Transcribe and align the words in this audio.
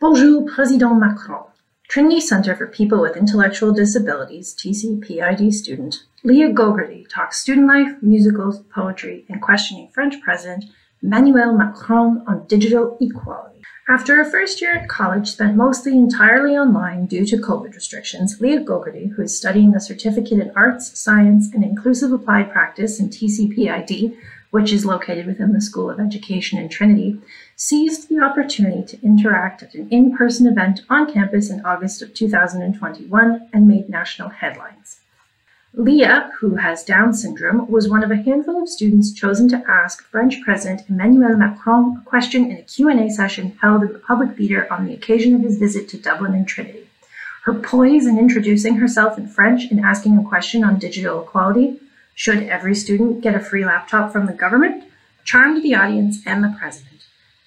Bonjour, 0.00 0.46
Président 0.46 0.98
Macron. 0.98 1.44
Trinity 1.86 2.22
Center 2.22 2.56
for 2.56 2.66
People 2.66 3.02
with 3.02 3.18
Intellectual 3.18 3.70
Disabilities, 3.70 4.54
TCPID 4.54 5.52
student, 5.52 6.04
Lia 6.24 6.50
Gogarty 6.50 7.06
talks 7.10 7.38
student 7.38 7.68
life, 7.68 7.92
musicals, 8.00 8.60
poetry, 8.74 9.26
and 9.28 9.42
questioning 9.42 9.90
French 9.92 10.18
President 10.22 10.64
Emmanuel 11.02 11.52
Macron 11.52 12.24
on 12.26 12.46
digital 12.46 12.96
equality. 12.98 13.60
After 13.90 14.16
her 14.16 14.24
first 14.24 14.62
year 14.62 14.74
at 14.74 14.88
college 14.88 15.28
spent 15.28 15.54
mostly 15.54 15.92
entirely 15.92 16.56
online 16.56 17.04
due 17.04 17.26
to 17.26 17.36
COVID 17.36 17.74
restrictions, 17.74 18.40
Lia 18.40 18.64
Gogarty, 18.64 19.12
who 19.12 19.20
is 19.20 19.36
studying 19.36 19.72
the 19.72 19.80
Certificate 19.80 20.38
in 20.38 20.50
Arts, 20.56 20.98
Science, 20.98 21.52
and 21.52 21.62
Inclusive 21.62 22.10
Applied 22.10 22.50
Practice 22.50 23.00
in 23.00 23.10
TCPID, 23.10 24.16
which 24.50 24.72
is 24.72 24.84
located 24.84 25.26
within 25.26 25.52
the 25.52 25.60
School 25.60 25.90
of 25.90 26.00
Education 26.00 26.58
in 26.58 26.68
Trinity, 26.68 27.20
seized 27.60 28.08
the 28.08 28.18
opportunity 28.18 28.82
to 28.82 29.04
interact 29.04 29.62
at 29.62 29.74
an 29.74 29.86
in 29.90 30.16
person 30.16 30.46
event 30.46 30.80
on 30.88 31.12
campus 31.12 31.50
in 31.50 31.60
August 31.62 32.00
of 32.00 32.14
2021 32.14 33.50
and 33.52 33.68
made 33.68 33.86
national 33.86 34.30
headlines. 34.30 35.00
Lia, 35.74 36.30
who 36.40 36.54
has 36.54 36.82
Down 36.82 37.12
syndrome, 37.12 37.70
was 37.70 37.86
one 37.86 38.02
of 38.02 38.10
a 38.10 38.16
handful 38.16 38.62
of 38.62 38.68
students 38.70 39.12
chosen 39.12 39.46
to 39.50 39.62
ask 39.68 40.02
French 40.04 40.40
President 40.42 40.88
Emmanuel 40.88 41.36
Macron 41.36 41.98
a 41.98 42.08
question 42.08 42.50
in 42.50 42.56
a 42.56 42.62
Q&A 42.62 43.10
session 43.10 43.58
held 43.60 43.82
in 43.82 43.92
the 43.92 43.98
public 43.98 44.38
theatre 44.38 44.66
on 44.72 44.86
the 44.86 44.94
occasion 44.94 45.34
of 45.34 45.42
his 45.42 45.58
visit 45.58 45.86
to 45.90 45.98
Dublin 45.98 46.32
and 46.32 46.48
Trinity. 46.48 46.88
Her 47.44 47.52
poise 47.52 48.06
in 48.06 48.18
introducing 48.18 48.76
herself 48.76 49.18
in 49.18 49.28
French 49.28 49.70
and 49.70 49.80
asking 49.80 50.16
a 50.16 50.26
question 50.26 50.64
on 50.64 50.78
digital 50.78 51.22
equality, 51.22 51.78
should 52.14 52.42
every 52.44 52.74
student 52.74 53.20
get 53.20 53.34
a 53.34 53.40
free 53.40 53.66
laptop 53.66 54.12
from 54.12 54.24
the 54.24 54.32
government, 54.32 54.84
charmed 55.24 55.62
the 55.62 55.74
audience 55.74 56.22
and 56.24 56.42
the 56.42 56.56
president. 56.58 56.99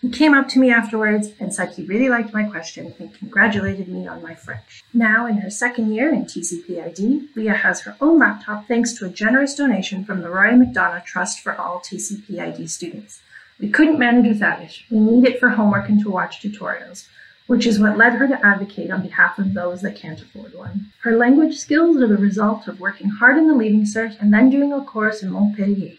He 0.03 0.09
came 0.09 0.33
up 0.33 0.49
to 0.49 0.59
me 0.59 0.69
afterwards 0.69 1.29
and 1.39 1.53
said 1.53 1.69
he 1.69 1.85
really 1.85 2.09
liked 2.09 2.33
my 2.33 2.43
question 2.43 2.93
and 2.99 3.13
congratulated 3.13 3.87
me 3.87 4.05
on 4.05 4.21
my 4.21 4.35
French. 4.35 4.83
Now, 4.93 5.27
in 5.27 5.37
her 5.37 5.49
second 5.49 5.93
year 5.93 6.11
in 6.11 6.25
TCPID, 6.25 7.33
Lia 7.37 7.53
has 7.53 7.79
her 7.83 7.95
own 8.01 8.19
laptop 8.19 8.67
thanks 8.67 8.91
to 8.95 9.05
a 9.05 9.09
generous 9.09 9.55
donation 9.55 10.03
from 10.03 10.19
the 10.19 10.29
Roy 10.29 10.49
McDonough 10.49 11.05
Trust 11.05 11.39
for 11.39 11.55
all 11.55 11.79
TCPID 11.79 12.69
students. 12.69 13.21
We 13.57 13.69
couldn't 13.69 13.97
manage 13.97 14.27
without 14.27 14.61
it. 14.61 14.77
We 14.91 14.99
need 14.99 15.23
it 15.23 15.39
for 15.39 15.47
homework 15.47 15.87
and 15.87 16.01
to 16.01 16.11
watch 16.11 16.41
tutorials, 16.41 17.07
which 17.47 17.65
is 17.65 17.79
what 17.79 17.97
led 17.97 18.15
her 18.15 18.27
to 18.27 18.45
advocate 18.45 18.91
on 18.91 19.03
behalf 19.03 19.39
of 19.39 19.53
those 19.53 19.83
that 19.83 19.95
can't 19.95 20.21
afford 20.21 20.53
one. 20.53 20.91
Her 21.03 21.15
language 21.15 21.55
skills 21.55 21.95
are 22.01 22.07
the 22.07 22.17
result 22.17 22.67
of 22.67 22.81
working 22.81 23.07
hard 23.07 23.37
in 23.37 23.47
the 23.47 23.55
Leaving 23.55 23.85
Cert 23.85 24.19
and 24.19 24.33
then 24.33 24.49
doing 24.49 24.73
a 24.73 24.83
course 24.83 25.23
in 25.23 25.31
Montpellier. 25.31 25.93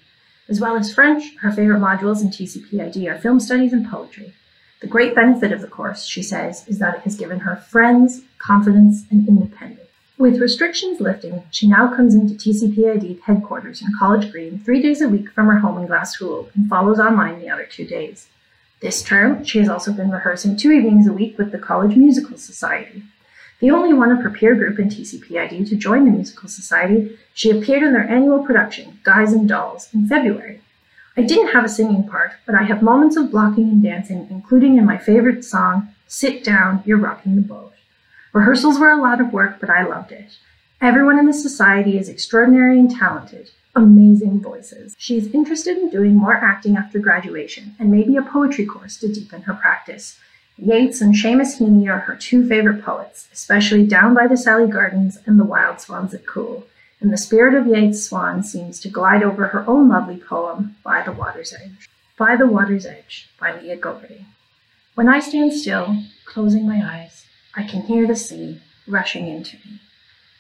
As 0.49 0.61
well 0.61 0.77
as 0.77 0.93
French, 0.93 1.37
her 1.37 1.51
favorite 1.51 1.81
modules 1.81 2.21
in 2.21 2.29
TCPID 2.29 3.11
are 3.11 3.19
film 3.19 3.41
studies 3.41 3.73
and 3.73 3.89
poetry. 3.89 4.35
The 4.81 4.87
great 4.87 5.15
benefit 5.15 5.53
of 5.53 5.63
the 5.63 5.67
course, 5.67 6.05
she 6.05 6.23
says, 6.23 6.69
is 6.69 6.79
that 6.79 6.97
it 6.97 7.01
has 7.03 7.17
given 7.17 7.41
her 7.41 7.57
friends, 7.57 8.23
confidence, 8.39 9.05
and 9.11 9.27
independence. 9.27 9.81
With 10.19 10.41
restrictions 10.41 11.01
lifting, 11.01 11.43
she 11.51 11.67
now 11.67 11.89
comes 11.89 12.15
into 12.15 12.35
TCPID 12.35 13.23
headquarters 13.23 13.81
in 13.81 13.89
College 13.99 14.31
Green 14.31 14.61
three 14.61 14.83
days 14.83 15.01
a 15.01 15.09
week 15.09 15.31
from 15.31 15.47
her 15.47 15.59
home 15.59 15.79
in 15.79 15.87
Glasgow 15.87 16.49
and 16.55 16.69
follows 16.69 17.01
online 17.01 17.41
the 17.41 17.49
other 17.49 17.65
two 17.65 17.87
days. 17.87 18.29
This 18.81 19.03
term, 19.03 19.43
she 19.45 19.59
has 19.61 19.69
also 19.69 19.93
been 19.93 20.11
rehearsing 20.11 20.57
two 20.57 20.71
evenings 20.71 21.07
a 21.07 21.13
week 21.13 21.39
with 21.39 21.51
the 21.51 21.59
College 21.59 21.97
Musical 21.97 22.37
Society. 22.37 23.03
The 23.61 23.71
only 23.71 23.95
one 23.95 24.11
of 24.11 24.23
her 24.23 24.31
peer 24.31 24.55
group 24.55 24.79
in 24.79 24.89
TCPID 24.89 25.69
to 25.69 25.77
join 25.77 26.05
the 26.05 26.11
Musical 26.11 26.49
Society, 26.49 27.19
she 27.33 27.51
appeared 27.51 27.83
in 27.83 27.93
their 27.93 28.09
annual 28.09 28.45
production, 28.45 28.99
Guys 29.05 29.33
and 29.33 29.49
Dolls, 29.49 29.89
in 29.95 30.07
February. 30.07 30.61
I 31.17 31.23
didn't 31.23 31.53
have 31.53 31.65
a 31.65 31.69
singing 31.69 32.09
part, 32.09 32.33
but 32.45 32.57
I 32.57 32.65
have 32.65 32.83
moments 32.83 33.17
of 33.17 33.31
blocking 33.31 33.69
and 33.69 33.83
dancing, 33.83 34.27
including 34.31 34.77
in 34.77 34.85
my 34.85 34.99
favorite 34.99 35.45
song, 35.45 35.95
Sit 36.09 36.43
Down, 36.43 36.83
You're 36.85 36.99
Rocking 36.99 37.37
the 37.37 37.43
Boat. 37.43 37.73
Rehearsals 38.33 38.81
were 38.81 38.91
a 38.91 39.01
lot 39.01 39.21
of 39.21 39.33
work, 39.33 39.61
but 39.61 39.71
I 39.71 39.85
loved 39.85 40.11
it. 40.11 40.37
Everyone 40.81 41.19
in 41.21 41.27
the 41.27 41.33
society 41.33 41.97
is 41.97 42.09
extraordinary 42.09 42.81
and 42.81 42.91
talented, 42.91 43.51
amazing 43.77 44.41
voices. 44.43 44.95
She 44.99 45.17
is 45.17 45.29
interested 45.29 45.79
in 45.79 45.89
doing 45.89 46.17
more 46.17 46.35
acting 46.35 46.77
after 46.77 46.99
graduation 46.99 47.77
and 47.79 47.91
maybe 47.91 48.17
a 48.17 48.23
poetry 48.23 48.67
course 48.67 48.97
to 48.99 49.13
deepen 49.13 49.43
her 49.43 49.55
practice. 49.55 50.19
Yeats 50.57 51.01
and 51.01 51.13
Seamus 51.15 51.59
Heaney 51.59 51.89
are 51.89 52.01
her 52.01 52.15
two 52.15 52.47
favorite 52.47 52.85
poets, 52.85 53.29
especially 53.33 53.85
Down 53.85 54.15
by 54.15 54.29
the 54.29 54.37
Sally 54.37 54.71
Gardens 54.71 55.19
and 55.27 55.39
The 55.39 55.45
Wild 55.45 55.81
Swans 55.81 56.15
at 56.15 56.27
Coole. 56.27 56.69
And 57.01 57.13
the 57.13 57.19
spirit 57.19 57.55
of 57.55 57.67
Yeats' 57.67 58.07
swan 58.07 58.45
seems 58.45 58.79
to 58.81 58.89
glide 58.89 59.25
over 59.25 59.49
her 59.49 59.69
own 59.69 59.89
lovely 59.89 60.17
poem, 60.17 60.77
By 60.85 61.03
the 61.03 61.11
Water's 61.11 61.53
Edge. 61.53 61.89
By 62.17 62.37
the 62.37 62.47
Water's 62.47 62.87
Edge 62.87 63.29
by 63.41 63.61
Lia 63.61 63.77
Gogarty. 63.77 64.27
When 64.95 65.09
I 65.09 65.19
stand 65.19 65.53
still, 65.53 66.05
closing 66.25 66.69
my 66.69 66.81
eyes, 66.81 67.27
I 67.57 67.65
can 67.65 67.83
hear 67.83 68.07
the 68.07 68.15
sea 68.15 68.61
rushing 68.87 69.27
into 69.27 69.57
me. 69.57 69.81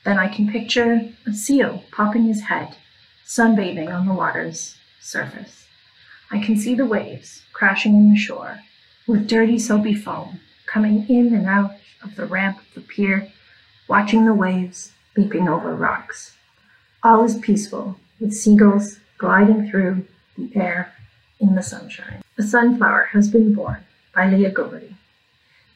Then 0.04 0.16
I 0.16 0.28
can 0.28 0.48
picture 0.48 1.08
a 1.26 1.32
seal 1.32 1.82
popping 1.91 2.26
his 2.26 2.42
head, 2.42 2.76
sunbathing 3.26 3.92
on 3.92 4.06
the 4.06 4.14
water's 4.14 4.76
surface. 5.00 5.66
I 6.30 6.38
can 6.38 6.56
see 6.56 6.76
the 6.76 6.86
waves 6.86 7.42
crashing 7.53 7.97
in 7.97 8.10
the 8.10 8.16
shore 8.16 8.60
with 9.06 9.28
dirty 9.28 9.59
soapy 9.59 9.94
foam 9.94 10.41
coming 10.66 11.06
in 11.09 11.34
and 11.34 11.47
out 11.47 11.72
of 12.03 12.16
the 12.16 12.26
ramp 12.26 12.59
of 12.59 12.75
the 12.75 12.81
pier, 12.81 13.31
watching 13.88 14.25
the 14.25 14.34
waves 14.34 14.92
leaping 15.16 15.48
over 15.48 15.75
rocks. 15.75 16.37
All 17.03 17.25
is 17.25 17.37
peaceful, 17.37 17.98
with 18.19 18.32
seagulls 18.32 18.98
gliding 19.19 19.70
through 19.70 20.06
the 20.37 20.50
air 20.56 20.92
in 21.38 21.54
the 21.54 21.62
sunshine. 21.62 22.22
A 22.38 22.42
sunflower 22.42 23.10
has 23.12 23.28
been 23.28 23.54
born 23.54 23.84
by 24.15 24.28
Lia 24.28 24.50
Gogarty. 24.50 24.94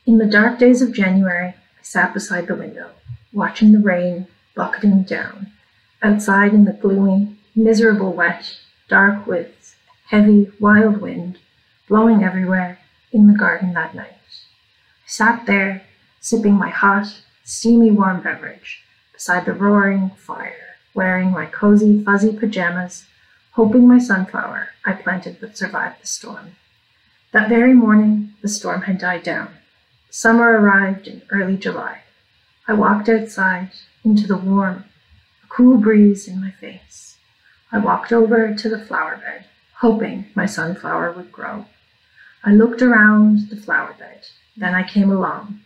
In 0.06 0.19
the 0.19 0.27
dark 0.27 0.59
days 0.59 0.81
of 0.81 0.93
January, 0.93 1.49
I 1.49 1.83
sat 1.83 2.15
beside 2.15 2.47
the 2.47 2.55
window, 2.55 2.91
watching 3.33 3.72
the 3.72 3.78
rain 3.78 4.27
bucketing 4.55 5.03
down. 5.03 5.53
Outside 6.03 6.55
in 6.55 6.65
the 6.65 6.72
gloomy, 6.72 7.37
miserable 7.55 8.12
wet, 8.12 8.59
dark 8.89 9.27
with 9.27 9.77
heavy, 10.06 10.50
wild 10.59 11.00
wind 11.00 11.39
blowing 11.89 12.22
everywhere, 12.22 12.78
in 13.13 13.27
the 13.27 13.39
garden 13.39 13.75
that 13.75 13.95
night. 13.95 14.13
I 14.13 15.07
sat 15.07 15.47
there, 15.47 15.83
sipping 16.21 16.55
my 16.55 16.69
hot, 16.69 17.23
steamy 17.45 17.91
warm 17.91 18.23
beverage 18.23 18.83
beside 19.13 19.45
the 19.45 19.53
roaring 19.53 20.11
fire, 20.11 20.77
wearing 20.95 21.31
my 21.31 21.47
cozy, 21.47 22.05
fuzzy 22.05 22.37
pajamas, 22.37 23.07
hoping 23.53 23.89
my 23.89 23.99
sunflower 23.99 24.69
I 24.85 24.93
planted 24.93 25.41
would 25.41 25.57
survive 25.57 25.95
the 26.01 26.07
storm. 26.07 26.57
That 27.33 27.49
very 27.49 27.75
morning, 27.75 28.35
the 28.43 28.49
storm 28.49 28.83
had 28.83 28.99
died 28.99 29.23
down. 29.23 29.49
Summer 30.11 30.53
arrived 30.53 31.07
in 31.07 31.23
early 31.31 31.57
July. 31.57 32.03
I 32.67 32.75
walked 32.75 33.09
outside 33.09 33.71
into 34.05 34.27
the 34.27 34.37
warm, 34.37 34.85
cool 35.49 35.79
breeze 35.79 36.29
in 36.29 36.41
my 36.41 36.51
face. 36.51 37.17
I 37.73 37.79
walked 37.79 38.13
over 38.13 38.55
to 38.55 38.69
the 38.69 38.79
flower 38.79 39.17
bed, 39.17 39.45
hoping 39.81 40.27
my 40.35 40.47
sunflower 40.47 41.13
would 41.13 41.33
grow. 41.33 41.67
I 42.44 42.53
looked 42.53 42.82
around 42.82 43.50
the 43.50 43.56
flower 43.56 43.94
bed. 43.99 44.26
Then 44.56 44.75
I 44.75 44.87
came 44.87 45.10
along, 45.10 45.60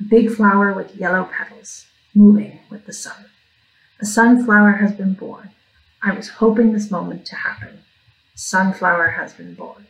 a 0.00 0.04
big 0.04 0.30
flower 0.30 0.72
with 0.72 0.96
yellow 0.96 1.24
petals, 1.24 1.86
moving 2.14 2.60
with 2.70 2.86
the 2.86 2.92
sun. 2.92 3.26
A 4.00 4.04
sunflower 4.04 4.72
has 4.72 4.92
been 4.92 5.14
born. 5.14 5.50
I 6.02 6.12
was 6.12 6.28
hoping 6.28 6.72
this 6.72 6.90
moment 6.90 7.24
to 7.26 7.36
happen. 7.36 7.80
Sunflower 8.34 9.10
has 9.10 9.32
been 9.32 9.54
born. 9.54 9.86